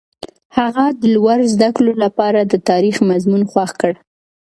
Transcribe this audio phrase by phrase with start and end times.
[0.57, 3.93] هغه د لوړو زده کړو لپاره د تاریخ مضمون خوښ کړ.